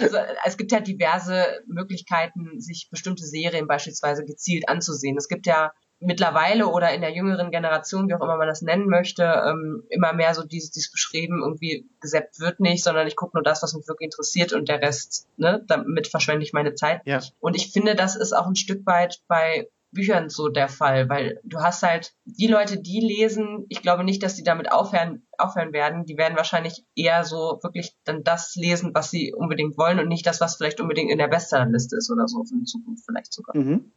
[0.00, 5.16] Also es gibt ja diverse Möglichkeiten, sich bestimmte Serien beispielsweise gezielt anzusehen.
[5.16, 8.88] Es gibt ja mittlerweile oder in der jüngeren Generation, wie auch immer man das nennen
[8.88, 13.36] möchte, ähm, immer mehr so dieses, dieses Beschreiben irgendwie gesäppt wird nicht, sondern ich gucke
[13.36, 17.00] nur das, was mich wirklich interessiert und der Rest, ne, damit verschwende ich meine Zeit.
[17.04, 17.20] Ja.
[17.40, 21.40] Und ich finde, das ist auch ein Stück weit bei Büchern so der Fall, weil
[21.42, 25.72] du hast halt die Leute, die lesen, ich glaube nicht, dass die damit aufhören, aufhören
[25.72, 26.04] werden.
[26.04, 30.26] Die werden wahrscheinlich eher so wirklich dann das lesen, was sie unbedingt wollen und nicht
[30.26, 33.56] das, was vielleicht unbedingt in der Bestsellerliste ist oder so für die Zukunft vielleicht sogar.
[33.56, 33.90] Mhm.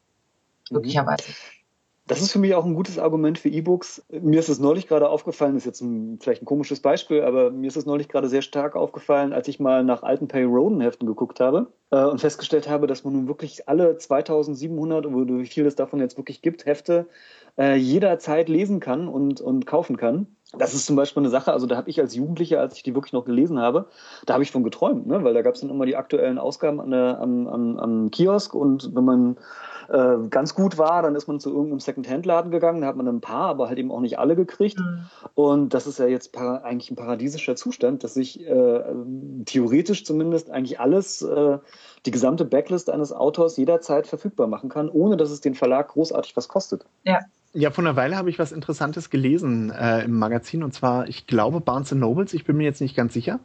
[0.71, 1.23] Möglicherweise.
[2.09, 4.03] Das ist für mich auch ein gutes Argument für E-Books.
[4.09, 7.67] Mir ist es neulich gerade aufgefallen, ist jetzt ein, vielleicht ein komisches Beispiel, aber mir
[7.67, 11.05] ist es neulich gerade sehr stark aufgefallen, als ich mal nach alten Pay Roden Heften
[11.05, 15.67] geguckt habe äh, und festgestellt habe, dass man nun wirklich alle 2700 oder wie viel
[15.67, 17.05] es davon jetzt wirklich gibt, Hefte
[17.59, 20.25] äh, jederzeit lesen kann und, und kaufen kann.
[20.57, 22.95] das ist zum Beispiel eine Sache, also da habe ich als Jugendlicher, als ich die
[22.95, 23.85] wirklich noch gelesen habe,
[24.25, 25.23] da habe ich von geträumt, ne?
[25.23, 28.55] weil da gab es dann immer die aktuellen Ausgaben an der, am, am, am Kiosk
[28.55, 29.37] und wenn man
[29.91, 33.21] äh, ganz gut war, dann ist man zu irgendeinem Second-Hand-Laden gegangen, da hat man ein
[33.21, 34.79] paar, aber halt eben auch nicht alle gekriegt.
[34.79, 35.05] Mhm.
[35.35, 38.83] Und das ist ja jetzt eigentlich ein paradiesischer Zustand, dass sich äh,
[39.45, 41.57] theoretisch zumindest eigentlich alles, äh,
[42.05, 46.37] die gesamte Backlist eines Autors jederzeit verfügbar machen kann, ohne dass es den Verlag großartig
[46.37, 46.85] was kostet.
[47.03, 47.19] Ja.
[47.51, 51.25] Ja, vor einer Weile habe ich was Interessantes gelesen äh, im Magazin und zwar, ich
[51.25, 53.39] glaube, Barnes Nobles, ich bin mir jetzt nicht ganz sicher.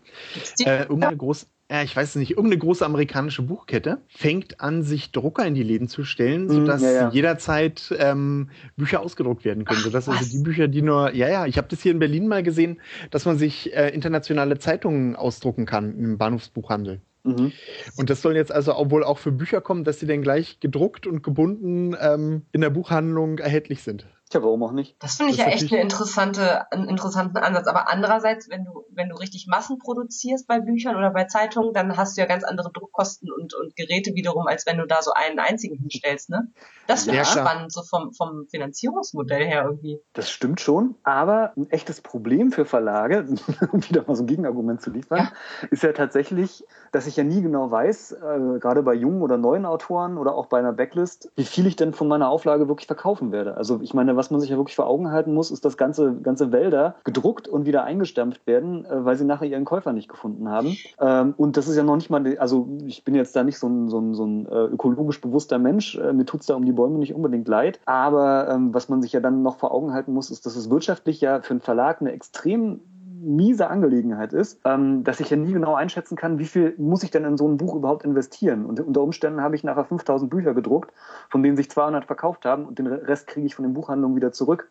[0.60, 5.46] Äh, irgendeine große, äh, ich weiß nicht, irgendeine große amerikanische Buchkette fängt an, sich Drucker
[5.46, 7.10] in die Läden zu stellen, hm, sodass ja, ja.
[7.10, 9.80] jederzeit ähm, Bücher ausgedruckt werden können.
[9.80, 12.42] Sodass also die Bücher, die nur, ja, ja, ich habe das hier in Berlin mal
[12.42, 17.00] gesehen, dass man sich äh, internationale Zeitungen ausdrucken kann im Bahnhofsbuchhandel.
[17.24, 17.52] Mhm.
[17.96, 20.60] Und das soll jetzt also auch wohl auch für Bücher kommen, dass sie dann gleich
[20.60, 24.06] gedruckt und gebunden ähm, in der Buchhandlung erhältlich sind.
[24.34, 24.96] Tja, warum auch nicht?
[24.98, 27.68] Das finde ich das ja echt eine interessante, einen interessanten Ansatz.
[27.68, 31.96] Aber andererseits, wenn du, wenn du richtig Massen produzierst bei Büchern oder bei Zeitungen, dann
[31.96, 35.12] hast du ja ganz andere Druckkosten und, und Geräte wiederum, als wenn du da so
[35.12, 36.48] einen einzigen hinstellst, ne?
[36.88, 40.00] Das finde ich spannend, so vom, vom Finanzierungsmodell her irgendwie.
[40.14, 43.26] Das stimmt schon, aber ein echtes Problem für Verlage,
[43.72, 45.68] um wieder mal so ein Gegenargument zu liefern, ja.
[45.70, 49.64] ist ja tatsächlich, dass ich ja nie genau weiß, äh, gerade bei jungen oder neuen
[49.64, 53.30] Autoren oder auch bei einer Backlist, wie viel ich denn von meiner Auflage wirklich verkaufen
[53.30, 53.56] werde.
[53.56, 56.14] Also ich meine, was man sich ja wirklich vor Augen halten muss, ist, dass ganze,
[56.14, 60.48] ganze Wälder gedruckt und wieder eingestampft werden, äh, weil sie nachher ihren Käufer nicht gefunden
[60.48, 60.76] haben.
[61.00, 63.68] Ähm, und das ist ja noch nicht mal, also ich bin jetzt da nicht so
[63.68, 66.72] ein, so ein, so ein äh, ökologisch bewusster Mensch, äh, mir tut's da um die
[66.72, 67.80] Bäume nicht unbedingt leid.
[67.84, 70.70] Aber ähm, was man sich ja dann noch vor Augen halten muss, ist, dass es
[70.70, 72.80] wirtschaftlich ja für einen Verlag eine extrem
[73.24, 77.10] miese Angelegenheit ist, ähm, dass ich ja nie genau einschätzen kann, wie viel muss ich
[77.10, 78.66] denn in so ein Buch überhaupt investieren.
[78.66, 80.92] Und unter Umständen habe ich nachher 5000 Bücher gedruckt,
[81.30, 84.32] von denen sich 200 verkauft haben und den Rest kriege ich von den Buchhandlungen wieder
[84.32, 84.70] zurück.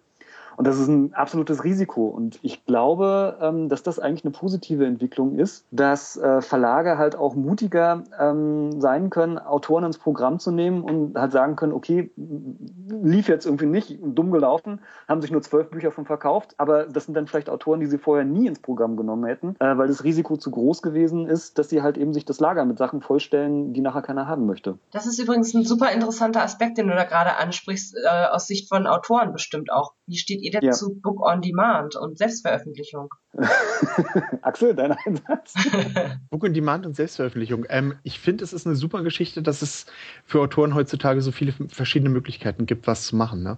[0.58, 2.08] Und das ist ein absolutes Risiko.
[2.08, 7.16] Und ich glaube, ähm, dass das eigentlich eine positive Entwicklung ist, dass äh, Verlage halt
[7.16, 12.12] auch mutiger ähm, sein können, Autoren ins Programm zu nehmen und halt sagen können, okay,
[12.16, 17.06] lief jetzt irgendwie nicht, dumm gelaufen, haben sich nur zwölf Bücher von verkauft, aber das
[17.06, 20.04] sind dann vielleicht Autoren, die sie vorher nie ins Programm genommen hätten, äh, weil das
[20.04, 23.74] Risiko zu groß gewesen ist, dass sie halt eben sich das Lager mit Sachen vollstellen,
[23.74, 24.78] die nachher keiner haben möchte.
[24.92, 28.70] Das ist übrigens ein super interessanter Aspekt, den du da gerade ansprichst, äh, aus Sicht
[28.70, 29.94] von Autoren bestimmt auch.
[30.06, 30.72] Wie steht ihr ja.
[30.72, 33.10] zu Book on Demand und Selbstveröffentlichung?
[34.42, 35.54] Axel, dein Einsatz?
[36.30, 37.66] Book on Demand und Selbstveröffentlichung.
[37.70, 39.86] Ähm, ich finde, es ist eine super Geschichte, dass es
[40.26, 43.44] für Autoren heutzutage so viele verschiedene Möglichkeiten gibt, was zu machen.
[43.44, 43.58] Ne?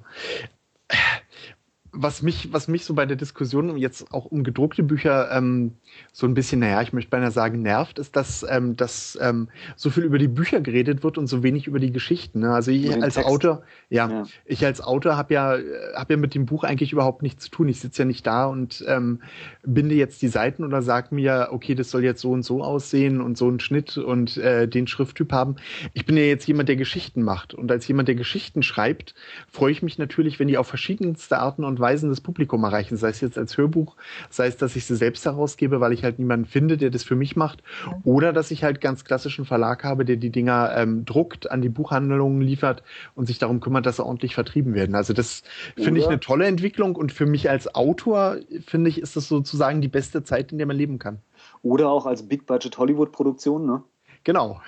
[1.95, 5.73] Was mich, was mich so bei der Diskussion jetzt auch um gedruckte Bücher ähm,
[6.11, 9.89] so ein bisschen, naja, ich möchte beinahe sagen, nervt, ist, dass, ähm, dass ähm, so
[9.89, 12.39] viel über die Bücher geredet wird und so wenig über die Geschichten.
[12.39, 12.53] Ne?
[12.53, 13.29] Also ich als Text.
[13.29, 15.57] Autor, ja, ja, ich als Autor habe ja,
[15.95, 17.69] hab ja mit dem Buch eigentlich überhaupt nichts zu tun.
[17.69, 19.21] Ich sitze ja nicht da und ähm,
[19.63, 23.21] binde jetzt die Seiten oder sag mir, okay, das soll jetzt so und so aussehen
[23.21, 25.55] und so einen Schnitt und äh, den Schrifttyp haben.
[25.93, 27.53] Ich bin ja jetzt jemand, der Geschichten macht.
[27.53, 29.15] Und als jemand, der Geschichten schreibt,
[29.49, 32.97] freue ich mich natürlich, wenn die auf verschiedenste Arten und Weisen das Publikum erreichen.
[32.97, 33.95] Sei es jetzt als Hörbuch,
[34.29, 37.15] sei es, dass ich sie selbst herausgebe, weil ich halt niemanden finde, der das für
[37.15, 37.63] mich macht.
[37.85, 37.99] Ja.
[38.03, 41.69] Oder dass ich halt ganz klassischen Verlag habe, der die Dinger ähm, druckt, an die
[41.69, 42.83] Buchhandlungen liefert
[43.15, 44.95] und sich darum kümmert, dass sie ordentlich vertrieben werden.
[44.95, 45.43] Also das
[45.75, 49.81] finde ich eine tolle Entwicklung und für mich als Autor finde ich, ist das sozusagen
[49.81, 51.19] die beste Zeit, in der man leben kann.
[51.61, 53.83] Oder auch als Big Budget Hollywood Produktion, ne?
[54.25, 54.59] Genau.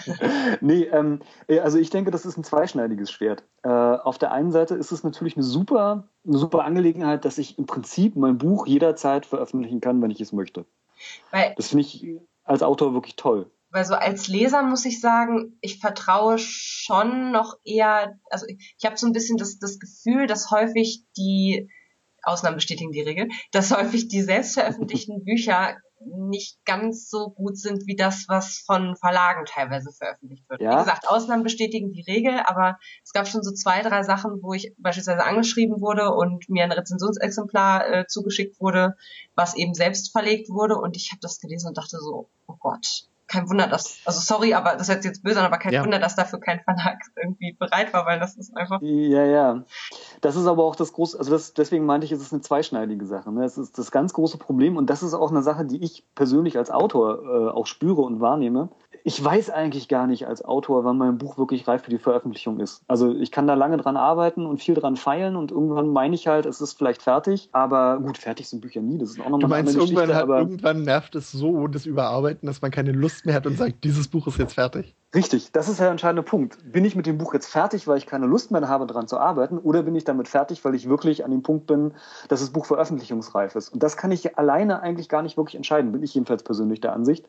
[0.60, 3.44] nee, ähm, äh, also ich denke, das ist ein zweischneidiges Schwert.
[3.62, 7.58] Äh, auf der einen Seite ist es natürlich eine super, eine super Angelegenheit, dass ich
[7.58, 10.64] im Prinzip mein Buch jederzeit veröffentlichen kann, wenn ich es möchte.
[11.30, 12.06] Weil, das finde ich
[12.44, 13.50] als Autor wirklich toll.
[13.70, 18.86] Weil so als Leser muss ich sagen, ich vertraue schon noch eher, also ich, ich
[18.86, 21.68] habe so ein bisschen das, das Gefühl, dass häufig die
[22.22, 27.96] Ausnahmen bestätigen die Regel, dass häufig die selbstveröffentlichten Bücher nicht ganz so gut sind wie
[27.96, 30.60] das, was von Verlagen teilweise veröffentlicht wird.
[30.60, 30.72] Ja.
[30.72, 34.52] Wie gesagt, Ausnahmen bestätigen die Regel, aber es gab schon so zwei, drei Sachen, wo
[34.52, 38.96] ich beispielsweise angeschrieben wurde und mir ein Rezensionsexemplar äh, zugeschickt wurde,
[39.34, 43.06] was eben selbst verlegt wurde und ich habe das gelesen und dachte so, oh Gott,
[43.34, 45.82] kein Wunder, dass, also sorry, aber das ist jetzt böse, aber kein ja.
[45.82, 48.80] Wunder, dass dafür kein Verlag irgendwie bereit war, weil das ist einfach.
[48.82, 49.64] Ja, ja.
[50.20, 53.04] Das ist aber auch das große, also das, deswegen meinte ich, es ist eine zweischneidige
[53.06, 53.32] Sache.
[53.32, 53.44] Ne?
[53.44, 56.56] Es ist das ganz große Problem und das ist auch eine Sache, die ich persönlich
[56.56, 58.68] als Autor äh, auch spüre und wahrnehme
[59.06, 62.58] ich weiß eigentlich gar nicht als Autor, wann mein Buch wirklich reif für die Veröffentlichung
[62.58, 62.82] ist.
[62.88, 66.26] Also ich kann da lange dran arbeiten und viel dran feilen und irgendwann meine ich
[66.26, 67.50] halt, es ist vielleicht fertig.
[67.52, 68.96] Aber gut, fertig sind Bücher nie.
[68.96, 72.62] Das ist auch nochmal Du meinst, irgendwann, hat, irgendwann nervt es so, das Überarbeiten, dass
[72.62, 74.94] man keine Lust mehr hat und sagt, dieses Buch ist jetzt fertig.
[75.14, 76.58] Richtig, das ist der entscheidende Punkt.
[76.64, 79.18] Bin ich mit dem Buch jetzt fertig, weil ich keine Lust mehr habe, daran zu
[79.18, 81.92] arbeiten, oder bin ich damit fertig, weil ich wirklich an dem Punkt bin,
[82.28, 83.68] dass das Buch veröffentlichungsreif ist?
[83.68, 86.92] Und das kann ich alleine eigentlich gar nicht wirklich entscheiden, bin ich jedenfalls persönlich der
[86.92, 87.28] Ansicht.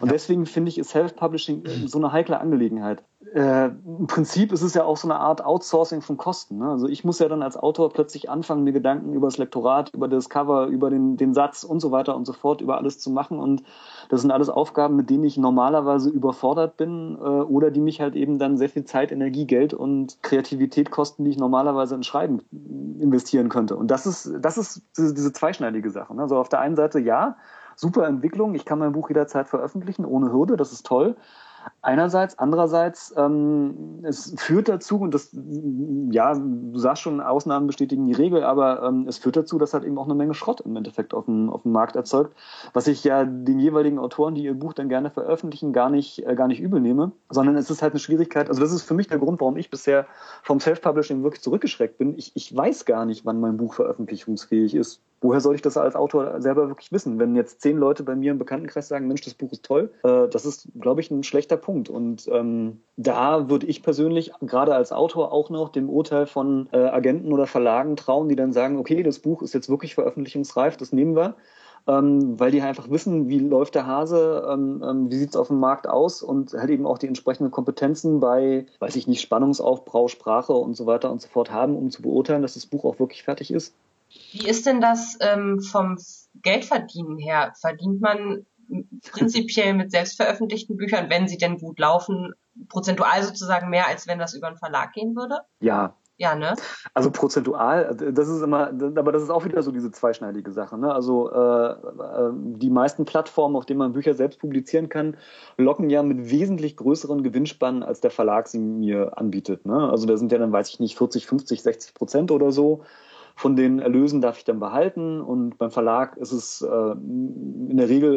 [0.00, 0.12] Und ja.
[0.12, 3.02] deswegen finde ich, ist Self-Publishing so eine heikle Angelegenheit.
[3.34, 6.58] Äh, Im Prinzip ist es ja auch so eine Art Outsourcing von Kosten.
[6.58, 6.68] Ne?
[6.68, 10.08] Also ich muss ja dann als Autor plötzlich anfangen, mir Gedanken über das Lektorat, über
[10.08, 13.10] das Cover, über den, den Satz und so weiter und so fort, über alles zu
[13.10, 13.38] machen.
[13.38, 13.62] Und
[14.08, 18.16] das sind alles Aufgaben, mit denen ich normalerweise überfordert bin äh, oder die mich halt
[18.16, 22.40] eben dann sehr viel Zeit, Energie, Geld und Kreativität kosten, die ich normalerweise in Schreiben
[23.00, 23.76] investieren könnte.
[23.76, 26.14] Und das ist, das ist diese, diese zweischneidige Sache.
[26.14, 26.22] Ne?
[26.22, 27.36] Also auf der einen Seite ja,
[27.76, 31.16] super Entwicklung, ich kann mein Buch jederzeit veröffentlichen, ohne Hürde, das ist toll
[31.80, 32.38] einerseits.
[32.38, 35.30] Andererseits, ähm, es führt dazu, und das,
[36.10, 39.84] ja, du sagst schon, Ausnahmen bestätigen die Regel, aber ähm, es führt dazu, dass halt
[39.84, 42.34] eben auch eine Menge Schrott im Endeffekt auf dem, auf dem Markt erzeugt,
[42.72, 46.34] was ich ja den jeweiligen Autoren, die ihr Buch dann gerne veröffentlichen, gar nicht, äh,
[46.34, 48.48] gar nicht übel nehme, sondern es ist halt eine Schwierigkeit.
[48.48, 50.06] Also das ist für mich der Grund, warum ich bisher
[50.42, 52.16] vom Self-Publishing wirklich zurückgeschreckt bin.
[52.16, 55.96] Ich, ich weiß gar nicht, wann mein Buch veröffentlichungsfähig ist woher soll ich das als
[55.96, 57.18] Autor selber wirklich wissen?
[57.18, 60.28] Wenn jetzt zehn Leute bei mir im Bekanntenkreis sagen, Mensch, das Buch ist toll, äh,
[60.28, 61.88] das ist, glaube ich, ein schlechter Punkt.
[61.88, 66.78] Und ähm, da würde ich persönlich gerade als Autor auch noch dem Urteil von äh,
[66.78, 70.92] Agenten oder Verlagen trauen, die dann sagen, okay, das Buch ist jetzt wirklich veröffentlichungsreif, das
[70.92, 71.36] nehmen wir.
[71.86, 75.58] Ähm, weil die einfach wissen, wie läuft der Hase, ähm, ähm, wie sieht's auf dem
[75.58, 80.52] Markt aus und halt eben auch die entsprechenden Kompetenzen bei, weiß ich nicht, Spannungsaufbau, Sprache
[80.52, 83.24] und so weiter und so fort haben, um zu beurteilen, dass das Buch auch wirklich
[83.24, 83.74] fertig ist.
[84.32, 85.98] Wie ist denn das ähm, vom
[86.42, 87.52] Geldverdienen her?
[87.60, 88.46] Verdient man
[89.10, 92.32] prinzipiell mit selbstveröffentlichten Büchern, wenn sie denn gut laufen,
[92.68, 95.40] prozentual sozusagen mehr, als wenn das über einen Verlag gehen würde?
[95.60, 96.54] Ja, ja, ne?
[96.94, 100.78] Also prozentual, das ist immer, aber das ist auch wieder so diese zweischneidige Sache.
[100.78, 100.94] Ne?
[100.94, 105.16] Also äh, äh, die meisten Plattformen, auf denen man Bücher selbst publizieren kann,
[105.56, 109.66] locken ja mit wesentlich größeren Gewinnspannen, als der Verlag sie mir anbietet.
[109.66, 109.90] Ne?
[109.90, 112.84] Also da sind ja dann, weiß ich nicht, 40, 50, 60 Prozent oder so.
[113.34, 117.88] Von den Erlösen darf ich dann behalten und beim Verlag ist es äh, in der
[117.88, 118.14] Regel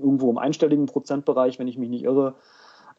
[0.00, 2.34] irgendwo im einstelligen Prozentbereich, wenn ich mich nicht irre.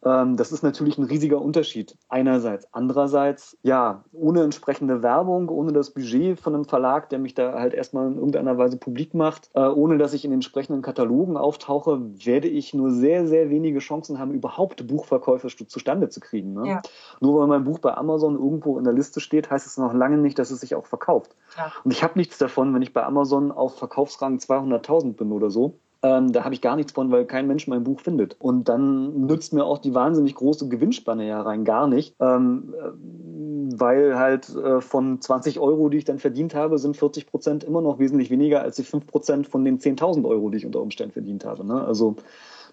[0.05, 1.97] Ähm, das ist natürlich ein riesiger Unterschied.
[2.09, 2.67] Einerseits.
[2.71, 7.73] Andererseits, ja, ohne entsprechende Werbung, ohne das Budget von einem Verlag, der mich da halt
[7.73, 12.01] erstmal in irgendeiner Weise publik macht, äh, ohne dass ich in den entsprechenden Katalogen auftauche,
[12.25, 16.53] werde ich nur sehr, sehr wenige Chancen haben, überhaupt Buchverkäufe zustande zu kriegen.
[16.53, 16.67] Ne?
[16.67, 16.81] Ja.
[17.21, 20.17] Nur weil mein Buch bei Amazon irgendwo in der Liste steht, heißt es noch lange
[20.17, 21.35] nicht, dass es sich auch verkauft.
[21.57, 21.71] Ja.
[21.83, 25.75] Und ich habe nichts davon, wenn ich bei Amazon auf Verkaufsrang 200.000 bin oder so
[26.03, 28.35] ähm, da habe ich gar nichts von, weil kein Mensch mein Buch findet.
[28.39, 33.79] Und dann nützt mir auch die wahnsinnig große Gewinnspanne ja rein gar nicht, ähm, äh,
[33.79, 37.81] weil halt äh, von 20 Euro, die ich dann verdient habe, sind 40 Prozent immer
[37.81, 41.13] noch wesentlich weniger als die 5 Prozent von den 10.000 Euro, die ich unter Umständen
[41.13, 41.65] verdient habe.
[41.65, 41.81] Ne?
[41.81, 42.17] Also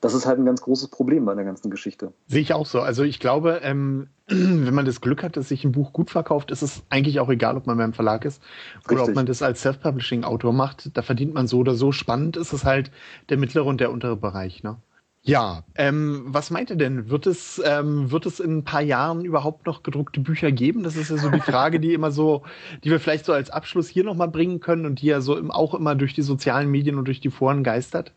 [0.00, 2.12] das ist halt ein ganz großes Problem bei der ganzen Geschichte.
[2.26, 2.80] Sehe ich auch so.
[2.80, 6.50] Also ich glaube, ähm, wenn man das Glück hat, dass sich ein Buch gut verkauft,
[6.50, 8.42] ist es eigentlich auch egal, ob man beim Verlag ist
[8.78, 8.92] Richtig.
[8.92, 10.96] oder ob man das als Self-Publishing-Autor macht.
[10.96, 11.92] Da verdient man so oder so.
[11.92, 12.90] Spannend ist es halt
[13.28, 14.62] der mittlere und der untere Bereich.
[14.62, 14.76] Ne?
[15.22, 17.10] Ja, ähm, was meint ihr denn?
[17.10, 20.82] Wird es, ähm, wird es in ein paar Jahren überhaupt noch gedruckte Bücher geben?
[20.82, 22.42] Das ist ja so die Frage, die immer so,
[22.84, 25.50] die wir vielleicht so als Abschluss hier nochmal bringen können und die ja so im,
[25.50, 28.14] auch immer durch die sozialen Medien und durch die Foren geistert.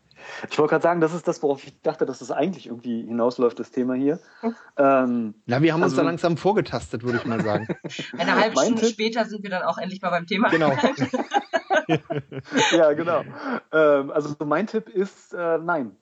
[0.50, 3.58] Ich wollte gerade sagen, das ist das, worauf ich dachte, dass das eigentlich irgendwie hinausläuft,
[3.58, 4.18] das Thema hier.
[4.76, 7.68] Ähm, Na, wir haben also, uns da langsam vorgetastet, würde ich mal sagen.
[8.18, 10.48] Eine halbe Stunde Tipp, später sind wir dann auch endlich mal beim Thema.
[10.48, 10.72] Genau.
[12.72, 13.22] ja, genau.
[13.70, 15.94] Ähm, also mein Tipp ist äh, nein.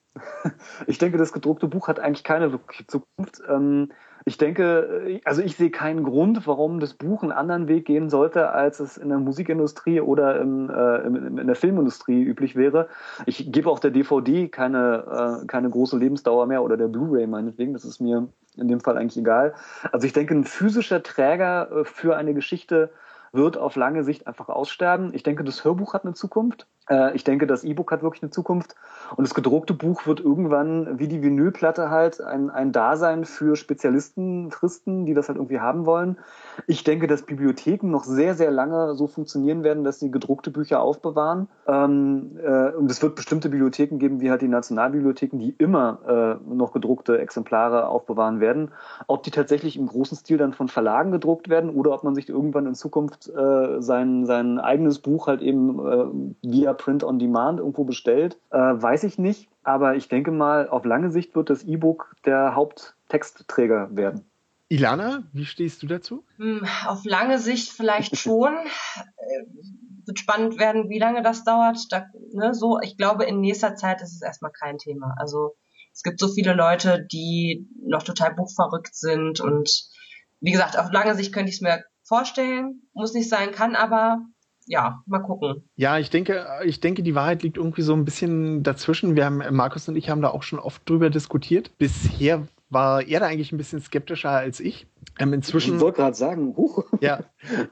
[0.87, 3.43] Ich denke, das gedruckte Buch hat eigentlich keine wirkliche Zukunft.
[3.47, 3.91] Ähm,
[4.25, 8.09] ich denke, äh, also ich sehe keinen Grund, warum das Buch einen anderen Weg gehen
[8.09, 12.87] sollte, als es in der Musikindustrie oder im, äh, in der Filmindustrie üblich wäre.
[13.25, 17.73] Ich gebe auch der DVD keine, äh, keine große Lebensdauer mehr oder der Blu-ray meinetwegen.
[17.73, 19.55] Das ist mir in dem Fall eigentlich egal.
[19.91, 22.91] Also ich denke, ein physischer Träger äh, für eine Geschichte
[23.31, 25.11] wird auf lange Sicht einfach aussterben.
[25.13, 26.67] Ich denke, das Hörbuch hat eine Zukunft.
[26.89, 28.75] Äh, ich denke, das E-Book hat wirklich eine Zukunft.
[29.15, 34.51] Und das gedruckte Buch wird irgendwann, wie die Vinylplatte halt, ein, ein Dasein für Spezialisten
[34.51, 36.17] fristen, die das halt irgendwie haben wollen.
[36.67, 40.81] Ich denke, dass Bibliotheken noch sehr, sehr lange so funktionieren werden, dass sie gedruckte Bücher
[40.81, 41.47] aufbewahren.
[41.67, 46.53] Ähm, äh, und es wird bestimmte Bibliotheken geben, wie halt die Nationalbibliotheken, die immer äh,
[46.53, 48.71] noch gedruckte Exemplare aufbewahren werden.
[49.07, 52.29] Ob die tatsächlich im großen Stil dann von Verlagen gedruckt werden oder ob man sich
[52.29, 57.59] irgendwann in Zukunft äh, sein, sein eigenes Buch halt eben äh, via Print on Demand
[57.59, 59.49] irgendwo bestellt, äh, weiß ich nicht.
[59.63, 64.25] Aber ich denke mal, auf lange Sicht wird das E-Book der Haupttextträger werden.
[64.67, 66.23] Ilana, wie stehst du dazu?
[66.37, 68.53] Hm, auf lange Sicht vielleicht schon.
[68.53, 69.45] Äh,
[70.05, 71.77] wird spannend werden, wie lange das dauert.
[71.89, 75.15] Da, ne, so, ich glaube, in nächster Zeit ist es erstmal kein Thema.
[75.17, 75.55] Also
[75.93, 79.85] es gibt so viele Leute, die noch total buchverrückt sind und
[80.41, 84.25] wie gesagt, auf lange Sicht könnte ich es mir vorstellen, muss nicht sein, kann aber
[84.67, 85.63] ja, mal gucken.
[85.75, 89.15] Ja, ich denke, ich denke, die Wahrheit liegt irgendwie so ein bisschen dazwischen.
[89.15, 91.77] Wir haben, Markus und ich haben da auch schon oft drüber diskutiert.
[91.77, 94.87] Bisher war er da eigentlich ein bisschen skeptischer als ich.
[95.19, 96.83] Ähm, inzwischen, ich wollte gerade sagen, huch.
[97.01, 97.19] Ja,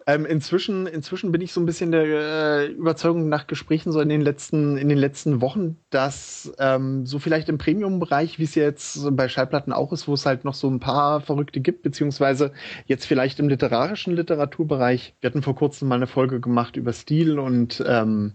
[0.06, 4.10] ähm, inzwischen, inzwischen bin ich so ein bisschen der äh, Überzeugung nach Gesprächen so in
[4.10, 9.00] den letzten, in den letzten Wochen, dass ähm, so vielleicht im Premium-Bereich, wie es jetzt
[9.16, 12.52] bei Schallplatten auch ist, wo es halt noch so ein paar Verrückte gibt, beziehungsweise
[12.86, 15.16] jetzt vielleicht im literarischen Literaturbereich.
[15.22, 18.34] Wir hatten vor kurzem mal eine Folge gemacht über Stil und ähm,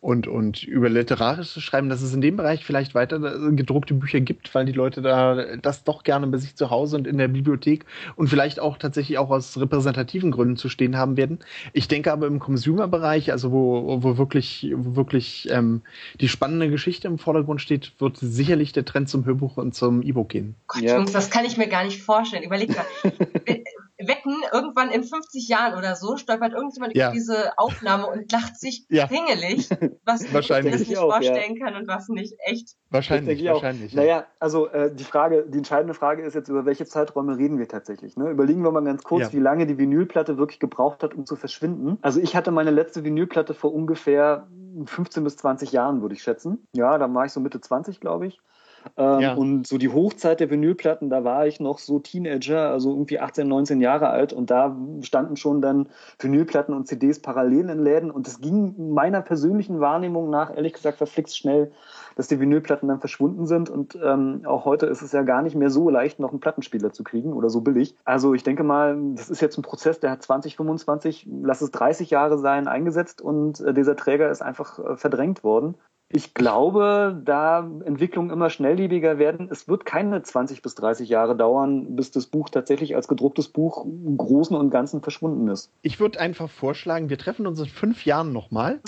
[0.00, 3.18] und, und über literarisches Schreiben, dass es in dem Bereich vielleicht weiter
[3.50, 7.06] gedruckte Bücher gibt, weil die Leute da das doch gerne bei sich zu Hause und
[7.06, 7.84] in der Bibliothek
[8.16, 11.40] und vielleicht auch tatsächlich auch aus repräsentativen Gründen zu stehen haben werden.
[11.72, 15.82] Ich denke aber im Consumer-Bereich, also wo, wo wirklich, wo wirklich ähm,
[16.20, 20.30] die spannende Geschichte im Vordergrund steht, wird sicherlich der Trend zum Hörbuch und zum E-Book
[20.30, 20.54] gehen.
[20.66, 20.96] Gott, ja.
[20.96, 22.42] Jungs, das kann ich mir gar nicht vorstellen.
[22.42, 22.86] Überleg mal.
[24.06, 27.08] wetten, irgendwann in 50 Jahren oder so stolpert irgendjemand ja.
[27.08, 29.06] über diese Aufnahme und lacht sich ja.
[29.06, 29.68] pingelig,
[30.04, 30.72] was wahrscheinlich.
[30.72, 31.64] man sich nicht auch, vorstellen ja.
[31.64, 32.76] kann und was nicht echt.
[32.90, 33.92] Wahrscheinlich, wahrscheinlich.
[33.92, 34.00] Ja.
[34.00, 37.68] Naja, also äh, die Frage, die entscheidende Frage ist jetzt, über welche Zeiträume reden wir
[37.68, 38.16] tatsächlich.
[38.16, 38.30] Ne?
[38.30, 41.98] Überlegen wir mal ganz kurz, wie lange die Vinylplatte wirklich gebraucht hat, um zu verschwinden.
[42.02, 44.48] Also ich hatte meine letzte Vinylplatte vor ungefähr
[44.84, 46.66] 15 bis 20 Jahren, würde ich schätzen.
[46.72, 48.40] Ja, da war ich so Mitte 20, glaube ich.
[48.96, 49.34] Ähm, ja.
[49.34, 53.46] Und so die Hochzeit der Vinylplatten, da war ich noch so Teenager, also irgendwie 18,
[53.46, 55.88] 19 Jahre alt und da standen schon dann
[56.18, 60.98] Vinylplatten und CDs parallel in Läden und es ging meiner persönlichen Wahrnehmung nach ehrlich gesagt
[60.98, 61.72] verflixt schnell,
[62.16, 65.56] dass die Vinylplatten dann verschwunden sind und ähm, auch heute ist es ja gar nicht
[65.56, 67.94] mehr so leicht, noch einen Plattenspieler zu kriegen oder so billig.
[68.04, 71.70] Also ich denke mal, das ist jetzt ein Prozess, der hat 20, 25, lass es
[71.70, 75.76] 30 Jahre sein, eingesetzt und äh, dieser Träger ist einfach äh, verdrängt worden.
[76.12, 81.94] Ich glaube, da Entwicklungen immer schnelllebiger werden, es wird keine 20 bis 30 Jahre dauern,
[81.94, 85.70] bis das Buch tatsächlich als gedrucktes Buch im Großen und Ganzen verschwunden ist.
[85.82, 88.80] Ich würde einfach vorschlagen, wir treffen uns in fünf Jahren nochmal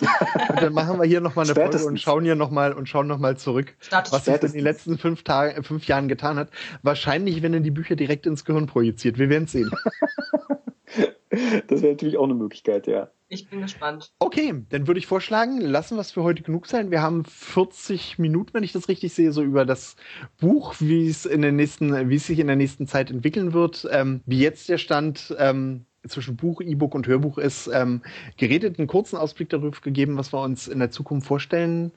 [0.49, 3.37] und dann machen wir hier nochmal eine Folge und schauen hier nochmal und schauen nochmal
[3.37, 6.49] zurück, Status was sich in den letzten fünf, Tagen, fünf Jahren getan hat.
[6.83, 9.19] Wahrscheinlich, wenn er die Bücher direkt ins Gehirn projiziert.
[9.19, 9.71] Wir werden sehen.
[11.69, 13.11] Das wäre natürlich auch eine Möglichkeit, ja.
[13.29, 14.13] Ich bin gespannt.
[14.19, 16.91] Okay, dann würde ich vorschlagen, lassen wir es für heute genug sein.
[16.91, 19.97] Wir haben 40 Minuten, wenn ich das richtig sehe, so über das
[20.39, 23.89] Buch, wie es in der nächsten, wie es sich in der nächsten Zeit entwickeln wird,
[23.91, 28.03] ähm, wie jetzt der Stand ähm, zwischen Buch, E-Book und Hörbuch ist, ähm,
[28.37, 31.93] geredet, einen kurzen Ausblick darüber gegeben, was wir uns in der Zukunft vorstellen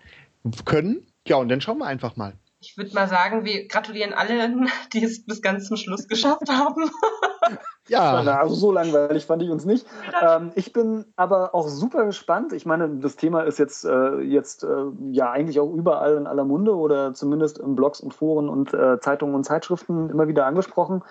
[0.63, 1.05] können.
[1.27, 2.33] Ja, und dann schauen wir einfach mal.
[2.61, 6.89] Ich würde mal sagen, wir gratulieren allen, die es bis ganz zum Schluss geschafft haben.
[7.87, 8.15] Ja.
[8.15, 9.85] Also so langweilig fand ich uns nicht.
[10.21, 12.51] Ähm, ich bin aber auch super gespannt.
[12.53, 16.45] Ich meine, das Thema ist jetzt, äh, jetzt äh, ja eigentlich auch überall in aller
[16.45, 21.03] Munde oder zumindest in Blogs und Foren und äh, Zeitungen und Zeitschriften immer wieder angesprochen.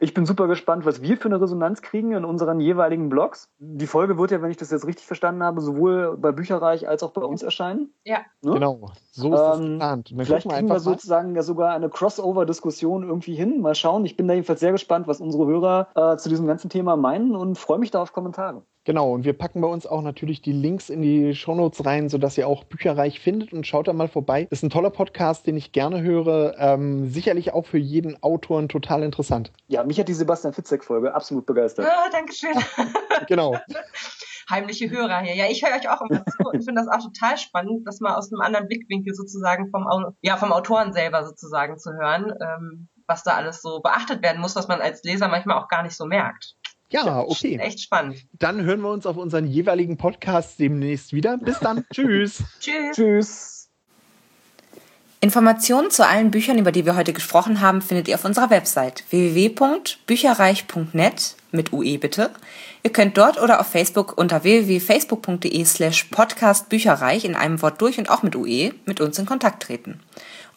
[0.00, 3.48] Ich bin super gespannt, was wir für eine Resonanz kriegen in unseren jeweiligen Blogs.
[3.58, 7.02] Die Folge wird ja, wenn ich das jetzt richtig verstanden habe, sowohl bei Bücherreich als
[7.02, 7.94] auch bei uns erscheinen.
[8.04, 8.18] Ja.
[8.42, 8.52] Ne?
[8.52, 8.90] Genau.
[9.12, 10.14] So ist ähm, geplant.
[10.14, 13.62] Vielleicht kriegen wir sozusagen ja sogar eine Crossover-Diskussion irgendwie hin.
[13.62, 14.04] Mal schauen.
[14.04, 17.36] Ich bin da jedenfalls sehr gespannt, was unsere Hörer äh, zu diesem ganzen Thema meinen
[17.36, 18.62] und freue mich da auf Kommentare.
[18.88, 22.38] Genau, und wir packen bei uns auch natürlich die Links in die Shownotes rein, sodass
[22.38, 24.46] ihr auch Bücherreich findet und schaut da mal vorbei.
[24.48, 26.54] Das ist ein toller Podcast, den ich gerne höre.
[26.56, 29.52] Ähm, sicherlich auch für jeden Autoren total interessant.
[29.66, 31.86] Ja, mich hat die Sebastian Fitzek-Folge absolut begeistert.
[31.86, 32.54] Oh, Dankeschön.
[33.28, 33.58] genau.
[34.48, 35.34] Heimliche Hörer hier.
[35.34, 38.14] Ja, ich höre euch auch immer zu und finde das auch total spannend, das mal
[38.14, 39.86] aus einem anderen Blickwinkel sozusagen vom,
[40.22, 42.32] ja, vom Autoren selber sozusagen zu hören.
[42.40, 45.82] Ähm, was da alles so beachtet werden muss, was man als Leser manchmal auch gar
[45.82, 46.54] nicht so merkt.
[46.90, 47.58] Ja, okay.
[47.58, 48.24] Echt spannend.
[48.32, 51.36] Dann hören wir uns auf unseren jeweiligen Podcasts demnächst wieder.
[51.36, 51.84] Bis dann.
[51.92, 52.42] Tschüss.
[52.60, 52.96] Tschüss.
[52.96, 53.58] Tschüss.
[55.20, 59.02] Informationen zu allen Büchern, über die wir heute gesprochen haben, findet ihr auf unserer Website
[59.10, 62.30] www.bücherreich.net mit UE bitte.
[62.84, 68.10] Ihr könnt dort oder auf Facebook unter www.facebook.de slash podcastbücherreich in einem Wort durch und
[68.10, 69.98] auch mit UE mit uns in Kontakt treten.